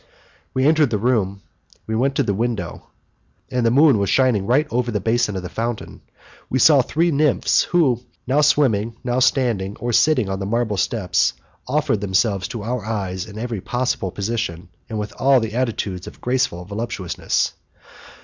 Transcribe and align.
We 0.55 0.65
entered 0.65 0.89
the 0.89 0.97
room, 0.97 1.43
we 1.85 1.93
went 1.95 2.15
to 2.15 2.23
the 2.23 2.33
window, 2.33 2.87
and, 3.51 3.63
the 3.63 3.69
moon 3.69 4.03
shining 4.07 4.47
right 4.47 4.65
over 4.71 4.89
the 4.89 4.99
basin 4.99 5.35
of 5.35 5.43
the 5.43 5.47
fountain, 5.47 6.01
we 6.49 6.57
saw 6.57 6.81
three 6.81 7.11
nymphs 7.11 7.61
who, 7.65 8.01
now 8.25 8.41
swimming, 8.41 8.95
now 9.03 9.19
standing 9.19 9.75
or 9.77 9.93
sitting 9.93 10.27
on 10.27 10.39
the 10.39 10.47
marble 10.47 10.77
steps, 10.77 11.33
offered 11.67 12.01
themselves 12.01 12.47
to 12.47 12.63
our 12.63 12.83
eyes 12.83 13.27
in 13.27 13.37
every 13.37 13.61
possible 13.61 14.09
position, 14.09 14.69
and 14.89 14.99
in 14.99 15.09
all 15.19 15.39
the 15.39 15.53
attitudes 15.53 16.07
of 16.07 16.19
graceful 16.19 16.65
voluptuousness. 16.65 17.53